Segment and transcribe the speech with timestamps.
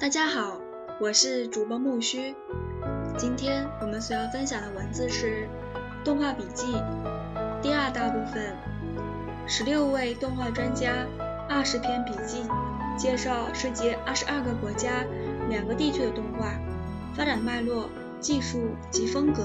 [0.00, 0.60] 大家好，
[1.00, 2.32] 我是主播木须。
[3.16, 5.48] 今天我们所要分享的文字是
[6.04, 6.66] 《动画笔记》
[7.60, 8.56] 第二大部分，
[9.44, 11.04] 十六位动画专家，
[11.48, 12.44] 二十篇笔记，
[12.96, 15.04] 介绍世界二十二个国家、
[15.48, 16.54] 两个地区的动画
[17.12, 19.42] 发展脉络、技术及风格。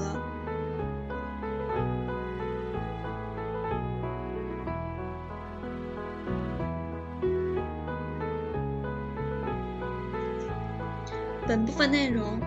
[11.46, 12.40] 本部分内容，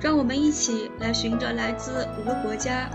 [0.00, 2.90] 让我们一起来寻找来自五个国家：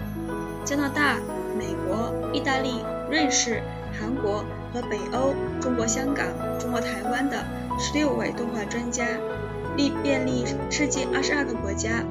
[0.66, 1.18] 加拿大、
[1.58, 3.62] 美国、意大利、瑞士、
[3.98, 6.28] 韩国和北欧、中国香港、
[6.60, 7.46] 中国台湾的
[7.80, 9.06] 十六位动画专家，
[9.78, 12.04] 历遍历世界二十二个国家：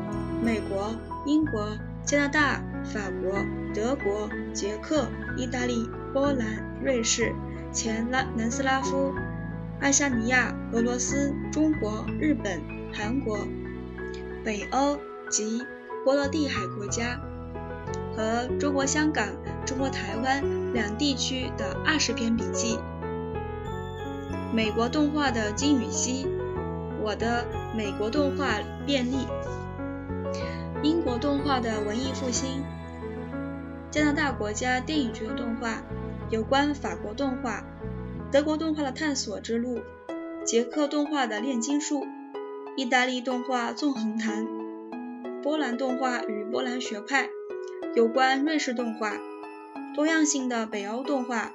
[0.42, 0.94] 美国、
[1.26, 6.46] 英国、加拿大、法国、德国、捷克、意大利、波兰、
[6.82, 7.34] 瑞士、
[7.70, 9.12] 前拉南斯拉夫、
[9.78, 12.83] 爱沙尼亚、俄罗斯、中国、日本。
[12.96, 13.46] 韩国、
[14.44, 15.62] 北欧及
[16.04, 17.20] 波罗的海国家
[18.16, 19.26] 和中国香港、
[19.66, 22.78] 中国台湾两地区的二十篇笔记。
[24.54, 26.28] 美国动画的金与锡，
[27.02, 27.44] 我的
[27.76, 29.26] 美国动画便利。
[30.84, 32.62] 英国动画的文艺复兴。
[33.90, 35.82] 加拿大国家电影局的动画，
[36.30, 37.64] 有关法国动画。
[38.30, 39.80] 德国动画的探索之路。
[40.44, 42.06] 捷克动画的炼金术。
[42.76, 44.48] 意大利动画纵横谈，
[45.44, 47.28] 波兰动画与波兰学派，
[47.94, 49.12] 有关瑞士动画，
[49.94, 51.52] 多样性的北欧动画，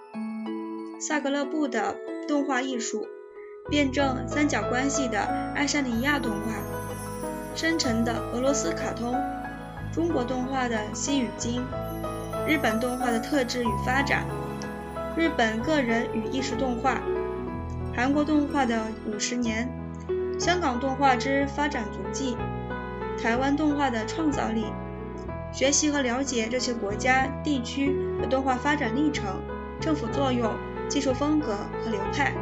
[0.97, 3.05] 萨格勒布的动画艺术，
[3.69, 5.19] 辩证三角关系的
[5.53, 6.53] 爱沙尼亚动画，
[7.53, 9.13] 深沉的俄罗斯卡通，
[9.91, 11.61] 中国动画的西与今，
[12.47, 14.25] 日本动画的特质与发展，
[15.17, 17.01] 日本个人与艺术动画，
[17.93, 19.78] 韩国动画的五十年。
[20.39, 22.37] 香港动画之发展足迹，
[23.21, 24.67] 台湾动画的创造力，
[25.51, 29.41] 学习和了解这些国家地区的动画发展历程、
[29.81, 30.53] 政府作用、
[30.87, 32.33] 技术风格和流派，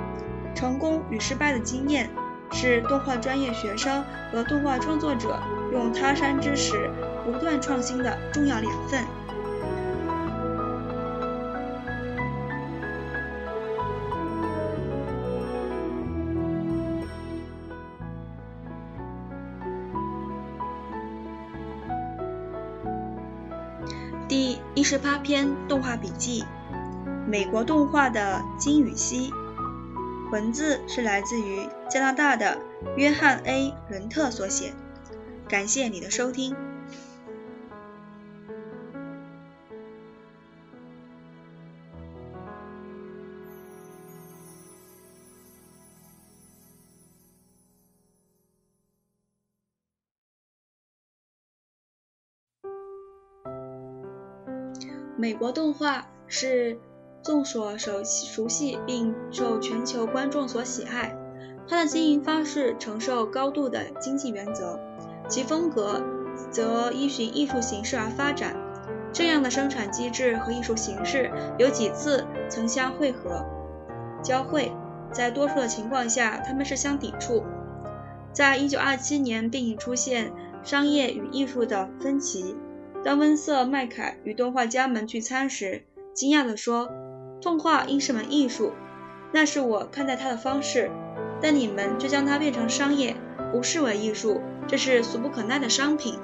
[0.54, 2.08] 成功与失败的经验，
[2.52, 5.40] 是动画专业学生和动画创作者
[5.74, 6.92] 用他山之石
[7.26, 9.04] 不断创新的重要养分。
[24.90, 26.46] 十八篇动画笔记：
[27.28, 29.34] 美国动画的金与锡。
[30.32, 32.58] 文字是来自于加拿大的
[32.96, 34.72] 约翰 ·A· 伦特所写。
[35.50, 36.56] 感谢你的收听。
[55.18, 56.80] 美国动画是
[57.24, 61.18] 众所熟熟悉并受全球观众所喜爱，
[61.68, 64.80] 它的经营方式承受高度的经济原则，
[65.28, 66.04] 其风格
[66.52, 68.56] 则依循艺术形式而发展。
[69.12, 73.44] 这样的生产机制和艺术形式有几次曾相汇合、
[74.22, 74.72] 交汇，
[75.12, 77.44] 在多数的情况下，他们是相抵触。
[78.32, 82.56] 在一九二七年，并已出现商业与艺术的分歧。
[83.08, 86.92] 当温瑟·麦凯与动画家们聚餐时，惊讶地说
[87.42, 88.74] ：“动画应是门艺术，
[89.32, 90.92] 那是我看待它的方式。
[91.42, 93.16] 但你们却将它变成商业，
[93.54, 96.20] 不视为艺术，这是俗不可耐的商品。”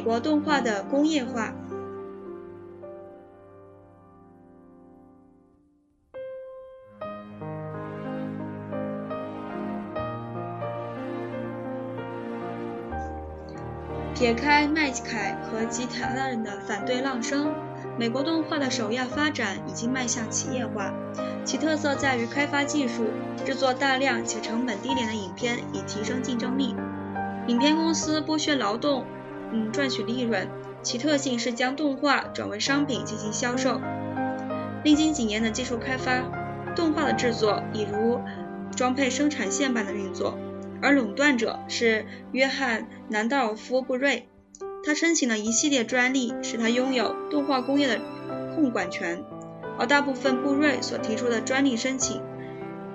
[0.00, 1.52] 美国动画的工业化，
[14.14, 17.52] 撇开麦凯和其他人的反对浪声，
[17.98, 20.94] 美国动画的首要发展已经迈向企业化。
[21.44, 23.04] 其特色在于开发技术，
[23.44, 26.74] 制作大量且成本低廉的影片，以提升竞争力。
[27.48, 29.04] 影片公司剥削劳动。
[29.52, 30.48] 嗯，赚取利润，
[30.82, 33.80] 其特性是将动画转为商品进行销售。
[34.84, 36.22] 历经几年的技术开发，
[36.74, 38.20] 动画的制作已如
[38.76, 40.38] 装配生产线般的运作，
[40.80, 44.28] 而垄断者是约翰·南道夫·布瑞。
[44.82, 48.00] 他申请了一系列专利，使他拥有动画工业的
[48.54, 49.22] 控管权，
[49.78, 52.22] 而大部分布瑞所提出的专利申请，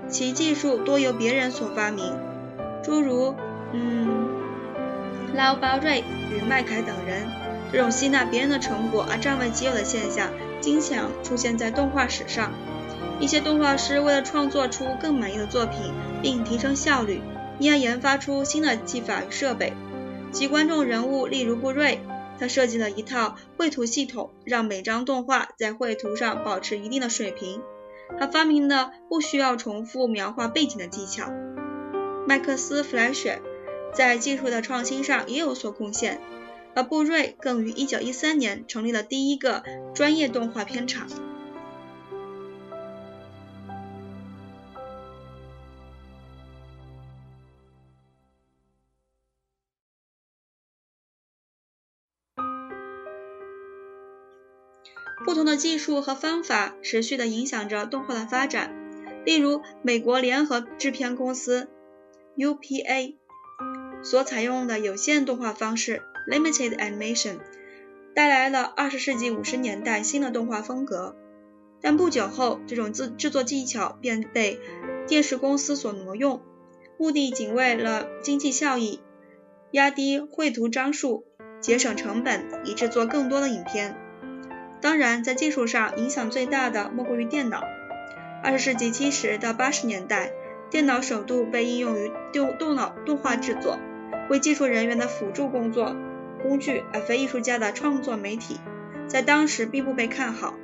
[0.08, 2.12] 其技术多由别人所发明。
[2.81, 3.36] 诸如
[3.74, 4.35] 嗯
[5.36, 7.28] 拉巴瑞与麦凯等人。
[7.72, 10.30] 这种吸纳别人的成果而占为己有的现象，
[10.62, 12.52] 经常出现在动画史上。
[13.20, 17.22] 一些动画师为了创作出更满意的作品，并提升效率，
[17.60, 19.74] 因而研发出新的技法与设备。
[20.32, 22.02] 其观众人物，例如布瑞，
[22.40, 27.62] 他设计了一套绘图系统，让每张动画在绘图上保持一定的水平。
[28.20, 31.32] 他发明了不需要重复描画背景的技巧。
[32.28, 33.42] 麦克斯·弗莱雪
[33.95, 36.19] 在技术的创新上也有所贡献，
[36.75, 39.63] 而布瑞更于1913年成立了第一个
[39.94, 41.07] 专业动画片厂。
[55.24, 58.75] 不同的技术和方法持续地影响着动画的发展。
[59.25, 61.68] 例如，美国联合制片公司
[62.38, 63.15] （UPA）
[64.06, 67.40] 所采用的有限动画方式 （Limited Animation）
[68.13, 71.16] 带来了20世纪50年代新的动画风格。
[71.81, 74.60] 但不久后，这种制制作技巧便被
[75.07, 76.40] 电视公司所挪用，
[77.00, 79.02] 目的仅为了经济效益，
[79.72, 81.25] 压低绘图张数，
[81.60, 83.98] 节省成本，以制作更多的影片。
[84.81, 87.63] 当然，在技术上影响最大的莫过于电脑。
[88.44, 90.31] 二十世纪七十到八十年代，
[90.69, 93.80] 电脑首度被应用于动动脑动画制作，
[94.30, 95.95] 为技术人员的辅助工作
[96.42, 98.60] 工具，而非艺术家的创作媒体，
[99.07, 100.56] 在当时并不被看好。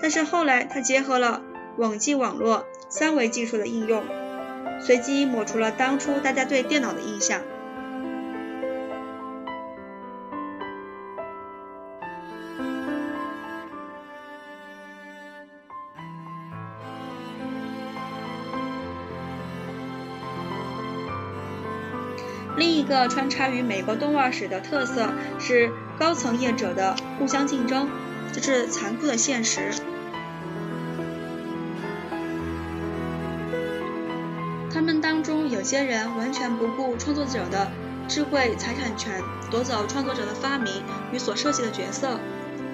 [0.00, 1.42] 但是后来，他结合了
[1.76, 4.04] 网际网络、三维技术的应用，
[4.80, 7.42] 随机抹除了当初大家对电脑的印象。
[22.88, 27.86] 一个穿插于美国动画史的特色是高层业者的互相竞争，
[28.32, 29.70] 这是残酷的现实。
[34.72, 37.70] 他们当中有些人完全不顾创作者的
[38.08, 39.20] 智慧财产权，
[39.50, 40.82] 夺走创作者的发明
[41.12, 42.18] 与所设计的角色，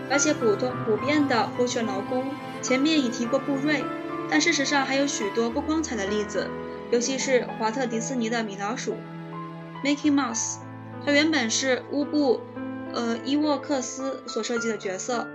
[0.08, 2.24] 而且普通普遍的剥削劳工。
[2.62, 3.84] 前面已提过布瑞，
[4.30, 6.48] 但事实上还有许多不光彩的例子，
[6.92, 8.96] 尤其是华特迪士尼的米老鼠。
[9.84, 10.60] Mickey Mouse，
[11.04, 12.40] 他原本是乌布，
[12.94, 15.28] 呃伊沃克斯所设计的角色。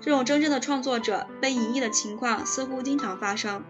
[0.00, 3.62] 这种真正的创作者被隐匿的情况似乎经常发生。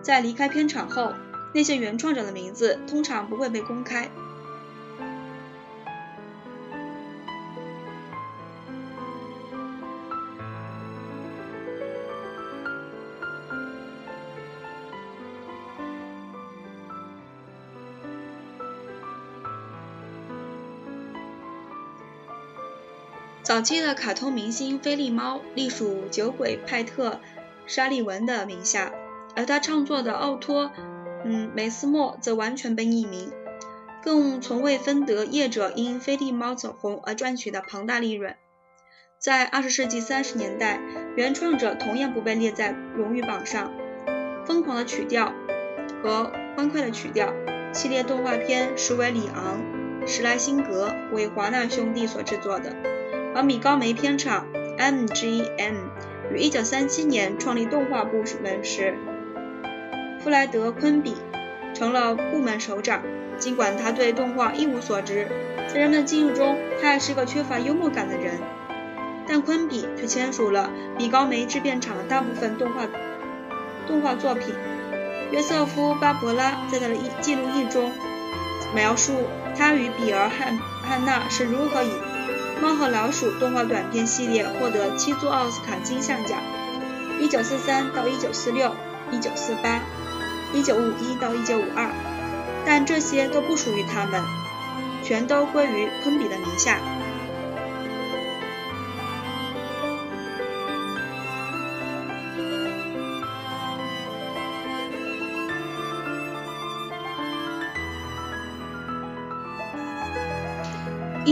[0.00, 1.14] 在离开片场后，
[1.52, 4.08] 那些原创者的名字通常不会被公开。
[23.52, 27.10] 早期的卡通明星菲利猫隶属酒鬼派特·
[27.66, 28.90] 沙利文的名下，
[29.36, 30.64] 而他创作的奥托·
[31.26, 33.30] 嗯梅斯莫则完全被匿名，
[34.02, 38.36] 更从未分得业者因菲利猫走红而赚取的庞大利润。
[39.18, 40.80] 在二十世纪三十年代，
[41.14, 43.70] 原创者同样不被列在荣誉榜上。
[44.46, 45.30] 疯狂的曲调
[46.02, 47.34] 和欢快的曲调
[47.74, 49.60] 系列动画片实为里昂·
[50.06, 52.74] 史莱辛格为华纳兄弟所制作的。
[53.34, 54.46] 而米高梅片厂
[54.78, 55.74] MGM
[56.32, 58.96] 于1937年创立动画部门时，
[60.20, 61.16] 弗莱德·昆比
[61.74, 63.02] 成了部门首长。
[63.38, 65.26] 尽管他对动画一无所知，
[65.66, 68.38] 在人们的记忆中，他还是个缺乏幽默感的人。
[69.26, 72.86] 但昆比却签署了米高梅制片厂的大部分动画
[73.86, 74.54] 动画作品。
[75.32, 77.90] 约瑟夫·巴伯拉在他的记录仪中
[78.74, 79.14] 描述
[79.56, 81.88] 他与比尔·汉汉娜是如何以
[82.62, 86.38] 《猫和老鼠》动画短片系列获得七座奥斯卡金像奖
[87.20, 88.72] 一九四三到一九四六、
[89.10, 89.82] 一九四八、
[90.54, 91.90] 一九五一到一九五二
[92.64, 94.22] 但这些都不属于他们，
[95.02, 96.78] 全都归于昆比的名下。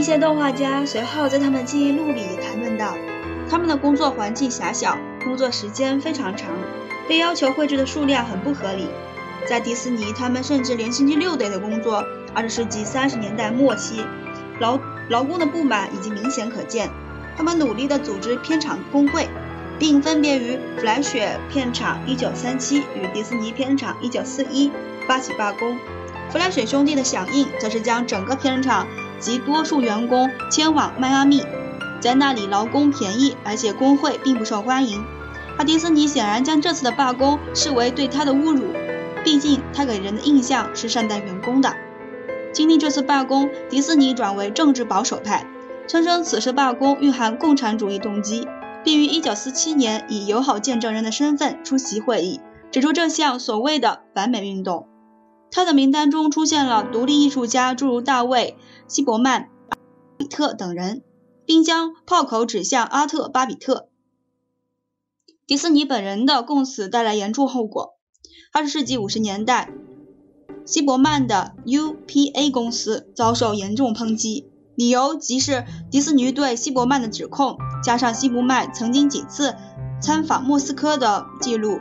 [0.00, 2.96] 一些动画家随后在他们记忆录里谈论到，
[3.50, 6.48] 他们的工作环境狭小，工作时间非常长，
[7.06, 8.86] 被要求绘制的数量很不合理。
[9.46, 12.02] 在迪士尼，他们甚至连星期六都得工作。
[12.32, 14.02] 二十世纪三十年代末期，
[14.58, 14.78] 劳
[15.10, 16.88] 劳工的不满已经明显可见。
[17.36, 19.28] 他们努力地组织片场工会，
[19.78, 24.72] 并分别于弗莱雪片场（一九三七）与迪士尼片场（一九四一）
[25.06, 25.76] 发起罢工。
[26.30, 28.86] 弗莱雪兄弟的响应，则是将整个片场
[29.20, 31.44] 及多数员工迁往迈阿密，
[32.00, 35.04] 在那里劳工便宜，而且工会并不受欢迎。
[35.58, 38.72] 而迪士尼显然将这次的罢工视为对他的侮辱，
[39.22, 41.74] 毕竟他给人的印象是善待员工的。
[42.52, 45.46] 经历这次罢工，迪士尼转为政治保守派，
[45.86, 48.48] 声称此次罢工蕴含共产主义动机，
[48.82, 54.89] 并于1947年以友好见证人的身份出席会议，指出这项所谓的反美运动。
[55.50, 58.56] 他的名单中出现了独立艺术家，诸如大卫·
[58.92, 59.76] 希伯曼、巴
[60.16, 61.02] 比特等人，
[61.44, 63.88] 并将炮口指向阿特·巴比特。
[65.46, 67.96] 迪士尼本人的供词带来严重后果。
[68.52, 69.72] 二十世纪五十年代，
[70.64, 79.56] 希伯曼的 UPA 公司遭受严重抨击，理由即是迪士尼对希伯曼的指控，加上希伯曼曾经几次
[80.00, 81.80] 参访莫斯科的记录。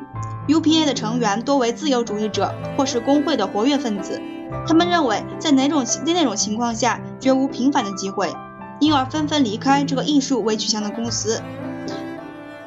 [0.50, 4.20] UPA 的成员多为自由主义者或是工会的活跃分子，
[4.68, 8.34] 他们认为在哪种在那种情况下绝无平反的机会，
[8.80, 11.40] 因而纷纷离开这个艺术为取向的公司。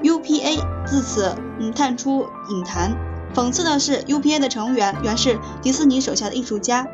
[0.01, 2.97] UPA 自此嗯探出影坛。
[3.35, 6.87] 讽刺的是，UPA 的成员原是迪士尼手下的艺术家，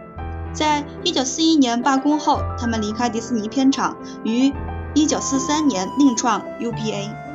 [0.54, 4.52] 在1941年罢工后，他们离开迪士尼片场，于
[4.94, 7.27] 1943年另创 UPA。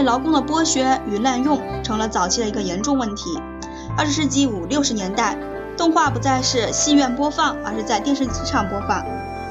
[0.00, 3.38] 对劳工的剥削与滥用成了早期的一个严重问题。
[3.98, 5.36] 二十世纪五六十年代，
[5.76, 9.04] 动画不再是戏院播放，而是在电视机上播放。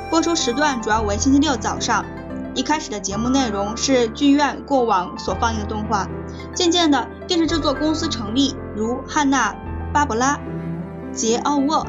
[0.10, 2.04] 播出时段主要为星期六早上。
[2.56, 6.08] 一开始的节目内容是剧院过往所放映的动画。
[6.56, 9.52] 渐渐的，电视制作公司成立，如汉娜·
[9.94, 10.40] 巴伯拉、
[11.14, 11.86] 杰奥沃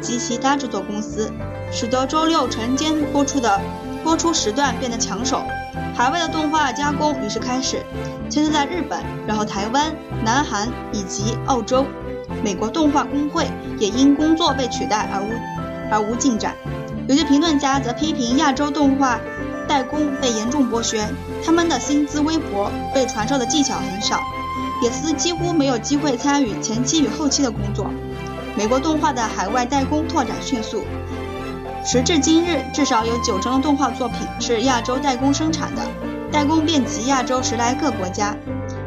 [0.00, 1.30] 及其他制作公司，
[1.70, 3.60] 使得周六晨间播出的
[4.02, 5.40] 播出时段变得抢手。
[5.96, 7.82] 海外的动画加工于是开始，
[8.28, 9.90] 先是在日本，然后台湾、
[10.22, 11.86] 南韩以及澳洲。
[12.44, 13.48] 美国动画工会
[13.78, 15.30] 也因工作被取代而无
[15.90, 16.54] 而无进展。
[17.08, 19.18] 有些评论家则批评亚洲动画
[19.66, 21.02] 代工被严重剥削，
[21.42, 24.20] 他们的薪资微薄，被传授的技巧很少，
[24.82, 27.90] 也是几乎没有机会参与前期与后期的工作。
[28.54, 30.84] 美国动画的海外代工拓展迅速。
[31.86, 35.82] 时至今日，至少有九成的动画作品是亚洲代工生产的，
[36.32, 38.36] 代工遍及亚洲十来个国家。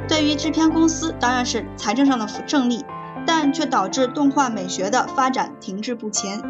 [0.05, 2.83] 对于制片公司，当然是财政上的胜利，
[3.25, 6.41] 但却导致动画美学的发展停滞不前。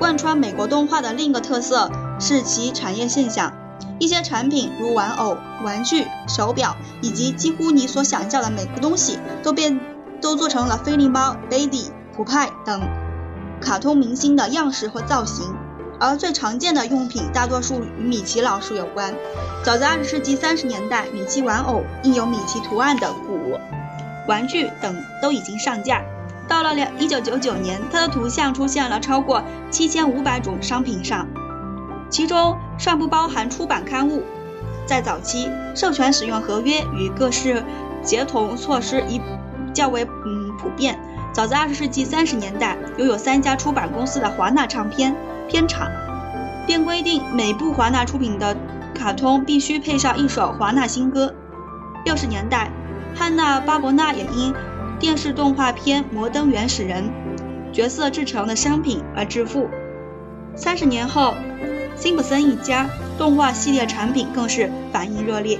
[0.00, 1.88] 贯穿美国动画的另一个特色。
[2.18, 3.52] 是其产业现象，
[3.98, 9.78] 一些产品如玩偶、玩具、手表，以及几乎你所想象的每个东西，都变
[10.20, 12.80] 都做成了菲利猫、Lady、普派等
[13.60, 15.54] 卡通明星的样式和造型。
[15.98, 19.14] 而最常见的用品大多数与米奇老鼠有关。
[19.64, 23.58] 早在二十世纪三十年代，米奇玩偶、印有米奇图案的鼓、
[24.28, 26.02] 玩具等都已经上架。
[26.46, 31.26] 到了两一九九九年，它的图像出现了超过七千五百种商品上。
[32.08, 34.22] 其中尚不包含出版刊物。
[34.86, 37.64] 在早期，授权使用合约与各式
[38.02, 39.20] 协同措施已
[39.72, 40.98] 较为嗯普遍。
[41.32, 45.14] 早在二十世纪三十年代，拥有三家出版公司的华纳唱片
[45.48, 45.90] 片厂
[46.66, 48.56] 便规定每部华纳出品的
[48.94, 51.34] 卡通必须配上一首华纳新歌。
[52.04, 52.70] 六十年代，
[53.16, 54.54] 汉娜·巴伯纳也因
[55.00, 57.10] 电视动画片《摩登原始人》
[57.72, 59.68] 角色制成的商品而致富。
[60.54, 61.34] 三十年后。
[61.96, 62.88] 辛普森一家
[63.18, 65.58] 动画系列产品更是反应热烈。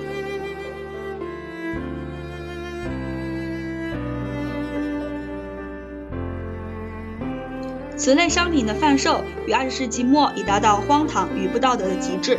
[7.97, 12.39] 此类商品的贩售于二十世纪末已达到荒唐与不道德的极致。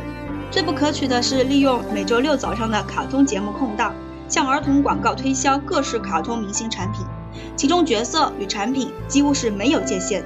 [0.49, 3.93] 最不可取的是利用每周六早上的卡通节目空档，
[4.29, 7.05] 向儿童广告推销各式卡通明星产品，
[7.57, 10.23] 其中角色与产品几乎是没有界限。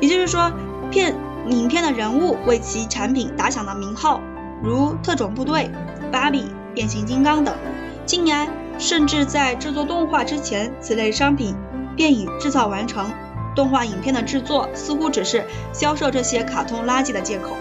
[0.00, 0.52] 也就是说，
[0.90, 1.14] 骗。
[1.50, 4.20] 影片的人物为其产品打响了名号，
[4.62, 5.70] 如特种部队、
[6.10, 7.54] 芭比、变形金刚等。
[8.04, 8.48] 近年，
[8.78, 11.54] 甚至在制作动画之前，此类商品
[11.96, 13.08] 便已制造完成。
[13.54, 17.56] 动画影片的制作似乎只是销售这些卡通垃圾的借口。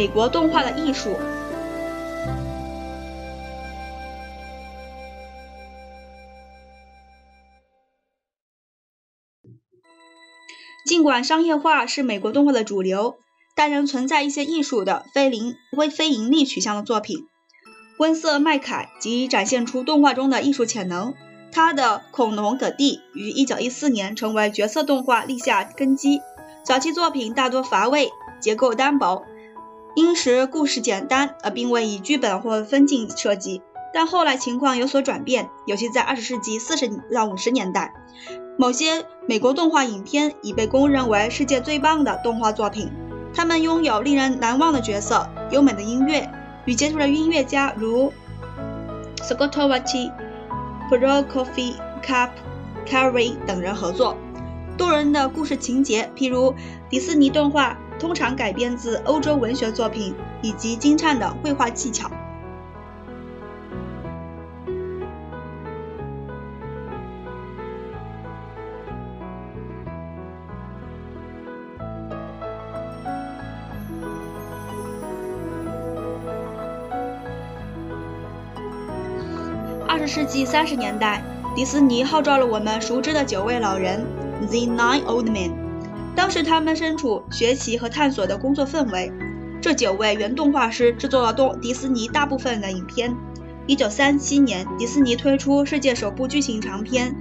[0.00, 1.14] 美国动画的艺术，
[10.86, 13.18] 尽管商业化是美国动画的主流，
[13.54, 17.26] 但仍存在一些艺术的非零微非盈利取向的作品。
[17.98, 21.12] 温瑟·麦凯即展现出动画中的艺术潜能。
[21.52, 26.22] 他的《恐龙葛蒂》于1914年成为角色动画立下根基。
[26.64, 28.08] 早期作品大多乏味，
[28.40, 29.26] 结构单薄。
[29.94, 33.62] 因时故事简单，而并未以剧本或分镜设计。
[33.92, 37.92] 但后来情况有所转变，尤其在20世纪40到50年代，
[38.56, 42.90] 某些美国动画影片已被公认为世界最棒的动画作品。
[43.34, 46.30] 他们拥有令人难忘的角色、优美的音乐，
[46.66, 48.12] 与杰出的音乐家如
[49.16, 50.12] Scott Wati。
[50.90, 52.30] Prokofy、Cap、
[52.84, 54.16] Carey 等人合作，
[54.76, 56.52] 动人的故事情节，譬如
[56.88, 62.10] 迪士尼动画通常改编自欧洲文学作品，以及精湛的绘画技巧。
[79.86, 81.22] 二十世纪三十年代，
[81.54, 84.06] 迪士尼号召了我们熟知的九位老人
[84.48, 85.59] （The Nine Old Men）。
[86.14, 89.12] 当时他们身处学习和探索的工作氛围。
[89.62, 93.14] 这九位原动画师制作了动迪士尼大部分的影片。
[93.66, 97.12] 一九三七年，迪士尼推出世界首部剧情长片《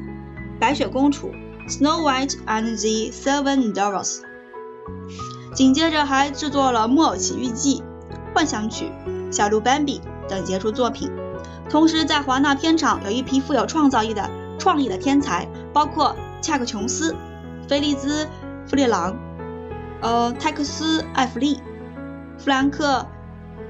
[0.60, 1.32] 白雪公主》
[1.70, 4.22] （Snow White and the Seven Dwarfs）。
[5.54, 7.84] 紧接着还制作了《木偶奇遇记》
[8.34, 8.92] 《幻想曲》
[9.32, 10.00] 《小鹿斑比》
[10.30, 11.12] 等杰出作品。
[11.70, 17.14] 同时，在华纳片场有一批富有创造力的创意的天才，包括恰克·琼斯、
[17.68, 18.26] 菲利兹·
[18.70, 19.18] 弗里朗、
[20.00, 21.60] 呃泰克斯·艾弗利、
[22.38, 23.08] 弗兰克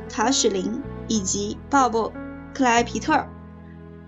[0.14, 2.12] ·卡史林以及鲍勃·
[2.54, 3.26] 克莱皮特，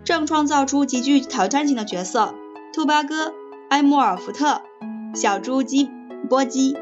[0.03, 2.35] 正创造出极具挑战性的角色：
[2.73, 3.33] 兔八哥、
[3.69, 4.61] 埃莫尔·福特、
[5.15, 5.89] 小猪基
[6.29, 6.75] 波基、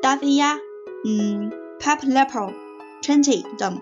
[0.00, 0.58] 达菲鸭、
[1.04, 1.50] 嗯
[1.80, 2.54] Pep Lepo、
[3.02, 3.80] Chanty 等。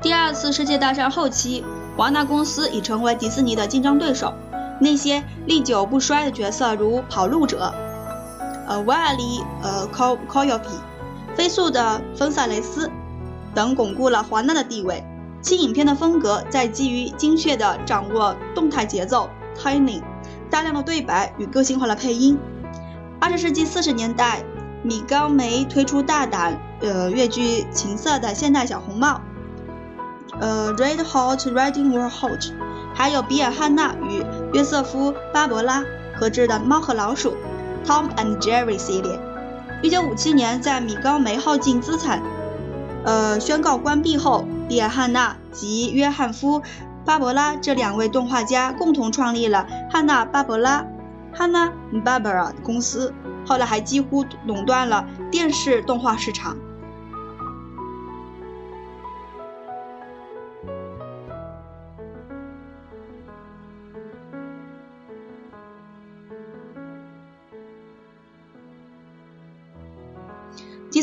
[0.00, 1.64] 第二次世界大战后期，
[2.00, 4.32] 华纳公司已成为迪士尼的竞争对手。
[4.80, 7.74] 那些历久不衰的角色，如跑路者、
[8.66, 10.80] 呃维尔利、呃 Co Coyote、
[11.36, 12.90] 飞速的芬萨雷斯
[13.54, 15.04] 等，巩固了华纳的地位。
[15.42, 20.00] 其影片的风格在基于精确地掌握动态节奏 （timing）、
[20.48, 22.38] 大量的对白与个性化的配音。
[23.20, 24.42] 二十世纪四十年代，
[24.82, 29.20] 米高梅推出大胆、呃越剧情色的现代小红帽。
[30.38, 32.52] 呃，Red Hot Riding Hood，
[32.94, 35.84] 还有比尔·汉纳与约瑟夫·巴伯拉
[36.18, 37.34] 合制的《猫和老鼠》
[37.86, 39.18] （Tom and Jerry） 系列。
[39.82, 42.22] 1957年，在米高梅耗尽资产，
[43.04, 46.60] 呃，宣告关闭后，比尔·汉纳及约翰夫·
[47.04, 50.84] 巴伯拉这两位动画家共同创立了汉纳·巴伯拉
[51.34, 51.70] （Hanna
[52.04, 53.14] Barbera） 公司，
[53.46, 56.56] 后来还几乎垄断了电视动画市场。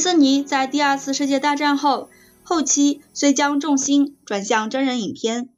[0.07, 2.09] 迪士尼在第二次世界大战后
[2.41, 5.49] 后期虽将重心转向真人影片、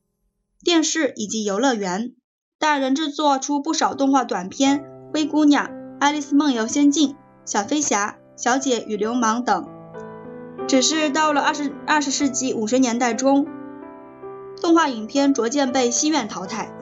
[0.63, 2.13] 电视以及游乐园，
[2.57, 4.79] 但仍制作出不少动画短片，
[5.13, 5.67] 《灰姑娘》
[5.99, 7.09] 《爱丽丝梦游仙境》
[7.45, 9.67] 《小飞侠》《小姐与流氓》等。
[10.67, 13.45] 只是到了二十二十世纪五十年代中，
[14.59, 16.73] 动画影片逐渐被戏院淘汰。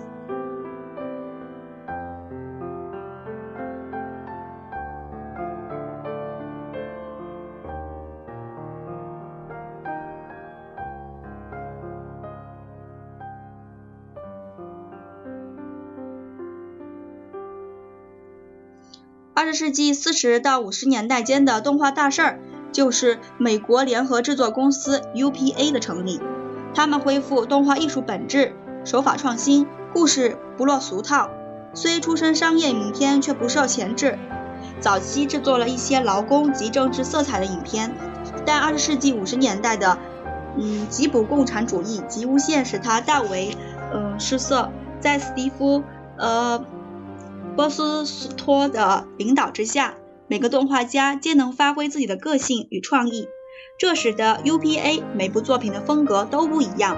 [19.47, 22.39] 二十世纪四十到五十年代间的动画大事儿，
[22.73, 26.19] 就是美国联合制作公司 UPA 的成立。
[26.73, 31.29] 他们恢复动画艺术本质，手法创新，故事不落俗套。
[31.73, 34.19] 虽出身商业影片，却不受钳制。
[34.81, 37.95] 早期制作了一些劳工及政治色彩的影片，
[38.45, 39.97] 但二十世纪五十年代的
[40.57, 43.55] 嗯极补共产主义及无限使他大为
[43.93, 44.69] 嗯失色。
[44.99, 45.83] 在史蒂夫
[46.17, 46.65] 呃。
[47.57, 49.95] 波斯托的领导之下，
[50.27, 53.27] 每个动画家皆能发挥自己的个性与创意，
[53.79, 56.95] 这使得 UPA 每部作品的风格都不一样。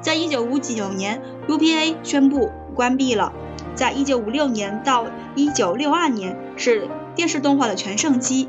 [0.00, 3.32] 在一九五九年，UPA 宣布关闭了。
[3.74, 8.44] 在一九五六年到一九六二年是电视动画的全盛期，《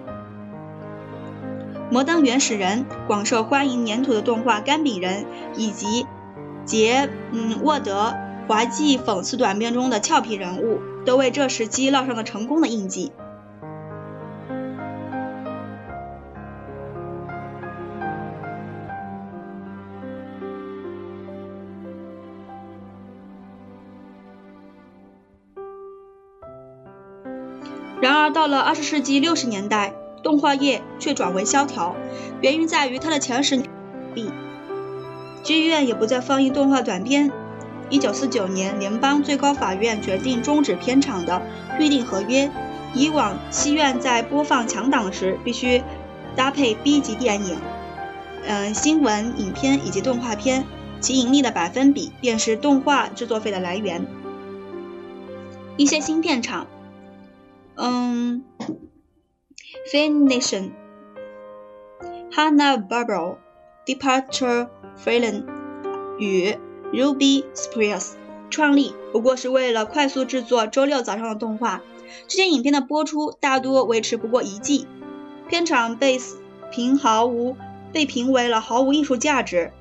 [1.90, 5.24] 摩登原始人》广受欢迎，粘土的动画《干饼人》
[5.56, 6.06] 以及
[6.66, 8.14] 杰嗯沃德
[8.48, 13.14] 滑稽讽刺短片中的俏皮人物，都为这时期烙上了成功的印记。
[28.02, 31.96] 然而，到了二十世纪六十年代，动画业却转为萧条，
[32.42, 33.70] 原因在于它的前十年
[34.14, 34.30] 闭，
[35.42, 37.32] 剧院也不再放映动画短片。
[37.90, 41.42] 一九四九年，联邦最高法院决定终止片场的
[41.80, 42.52] 预定合约。
[42.94, 45.84] 以往，戏院在播放强档时必须
[46.36, 47.58] 搭配 B 级电影、
[48.48, 50.66] 嗯新闻影片以及动画片，
[51.00, 54.06] 其盈利的百分比便是动画制作费的来源。
[55.76, 56.68] 一些新片场。
[57.76, 58.44] 嗯
[59.94, 60.72] ，Finition、
[62.32, 63.38] Hanna Barbera、
[63.86, 65.46] Departure Freeland
[66.18, 66.58] 与
[66.94, 68.14] Ruby Spears
[68.50, 71.82] 创立，不过是为了快速制作周六早上的动画。
[72.28, 74.88] 这些影片的播出大多维持不过一季，
[75.50, 76.20] 片场被
[76.72, 77.58] 评毫无
[77.92, 79.72] 被评为了毫无艺术价值，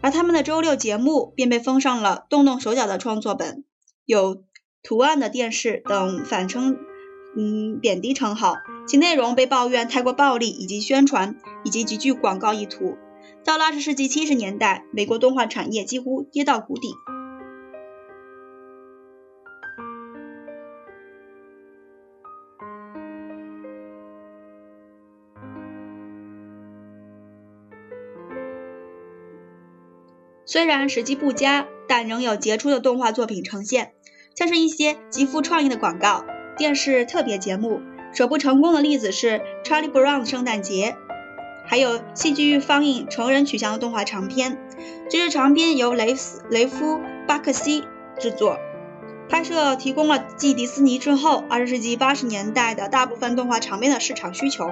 [0.00, 3.64] 而他们的周六节目便被封上了动动手脚的创作本、
[4.04, 4.42] 有
[4.82, 6.76] 图案的电视等反称。
[7.36, 12.96] 嗯，贬低称号，其内容被抱怨太过暴力，以及宣传以及极具广告意图。
[13.44, 16.88] 到了二十世纪七十年代，美国动画产业几乎跌到谷底。
[30.46, 33.92] 虽然时机不佳，但仍有杰出的动画作品呈现，
[34.36, 36.24] 像是一些极富创意的广告。
[36.56, 37.80] 电视特别节目
[38.12, 40.96] 首部成功的例子是《Charlie Brown 的圣诞节》，
[41.66, 44.58] 还有戏剧放映成人取向的动画长片。
[45.10, 47.84] 这支长片由雷斯雷夫巴克西
[48.18, 48.58] 制作，
[49.28, 54.70] 拍摄提供了继迪斯尼之后二十世纪八十年代的大部分动画长片的市场需求。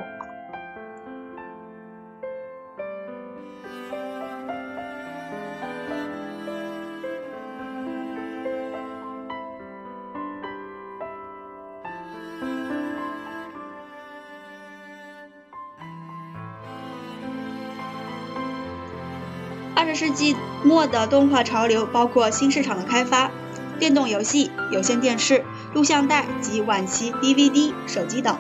[19.94, 23.31] 十世纪末的动画潮流包括新市场的开发、
[23.78, 28.37] 电动游戏、有线电视、录像带及晚期 DVD、手机等，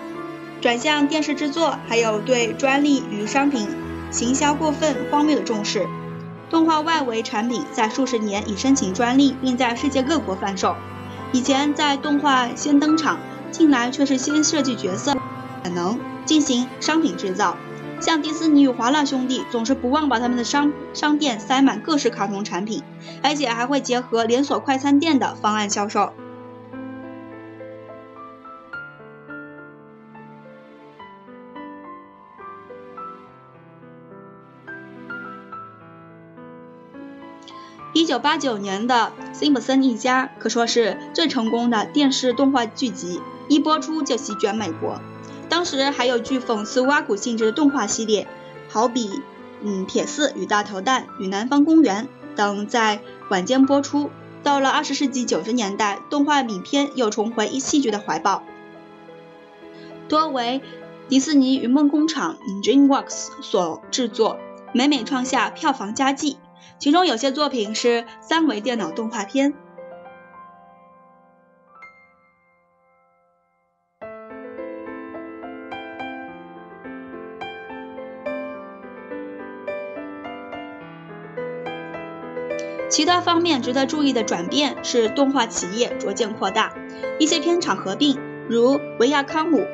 [0.60, 3.68] 转向电视制作，还有对专利与商品
[4.10, 5.86] 行销过分荒谬的重视。
[6.48, 10.76] 动画外围产品在数十年已申请专利，并在世界各国贩售。
[11.32, 13.18] 以前在动画先登场，
[13.50, 15.14] 近来却是先设计角色，
[15.62, 17.56] 可能进行商品制造。
[18.02, 22.82] 像迪士尼与华纳兄弟总是不忘把他们的商商店塞满各式卡通产品，
[23.22, 26.12] 而且还会结合连锁快餐店的方案销售。
[37.94, 45.00] 一九八九年的《辛普森一家》可说是最成功的电视动画剧集，一播出就席卷美国。
[45.52, 48.26] 当时还有具讽刺挖苦性质的动画系列，
[48.70, 49.20] 好比
[49.60, 54.08] 嗯铁四与大头蛋与南方公园等在晚间播出。
[54.42, 58.44] 到了二十世纪九十年代，动画影片又重回一戏剧的怀抱，
[60.08, 60.62] 多为
[61.10, 64.38] 迪士尼与梦工厂 DreamWorks 所制作，
[64.72, 66.38] 每每创下票房佳绩。
[66.78, 69.52] 其中有些作品是三维电脑动画片。
[83.02, 86.72] 其他方面值得注意的转变是动画企业逐渐扩大，
[87.18, 88.16] 一些片场合并，
[88.48, 89.66] 如维亚康姆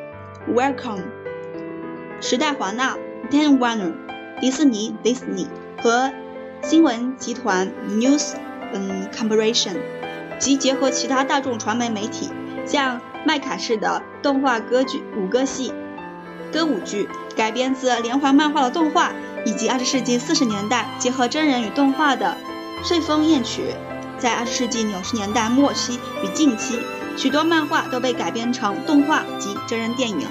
[0.50, 1.02] （Welcome）、
[2.22, 2.96] 时代华纳
[3.30, 3.92] （Time Warner）、
[4.40, 5.46] 迪士尼 （Disney）
[5.82, 6.10] 和
[6.62, 8.32] 新闻集团 （News
[8.72, 9.76] 嗯 Corporation）
[10.38, 12.30] 及结合其他大众传媒媒体，
[12.64, 15.74] 像麦卡式的动画歌剧、舞歌戏、
[16.50, 19.12] 歌舞剧，改编自连环漫画的动画，
[19.44, 22.34] 以及二十世纪四十年代结合真人与动画的。
[22.84, 23.62] 《睡风艳曲》
[24.20, 26.78] 在二十世纪九十年代末期与近期，
[27.16, 30.26] 许多漫画都被改编成动画及真人电影。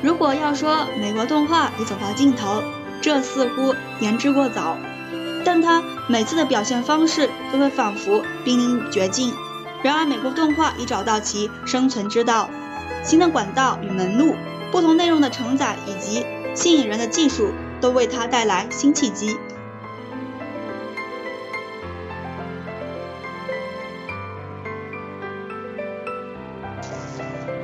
[0.00, 2.62] 如果要说美国动画已走到尽头，
[3.00, 4.78] 这似乎言之过早，
[5.44, 9.34] 但它每次的表现方式都会仿佛濒临绝境。
[9.82, 12.50] 然而，美国动画已找到其生存之道。
[13.04, 14.34] 新的管道与门路，
[14.72, 19.38] 不同内容的承载以及吸引人的技术，都为它带来新契机。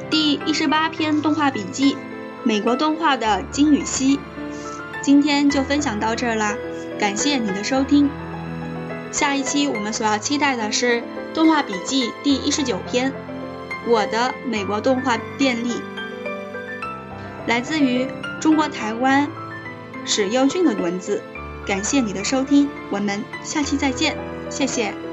[0.08, 1.96] 第一十八篇动画笔记：
[2.44, 4.20] 美国动画的金与锡。
[5.02, 6.54] 今天就分享到这儿啦，
[6.98, 8.08] 感谢你的收听。
[9.10, 11.02] 下一期我们所要期待的是
[11.34, 13.12] 动画笔记第一十九篇。
[13.86, 15.74] 我的美国动画便利，
[17.46, 18.08] 来自于
[18.40, 19.28] 中国台湾
[20.06, 21.20] 史优俊的文字。
[21.66, 24.16] 感谢你的收听，我们下期再见，
[24.48, 25.03] 谢谢。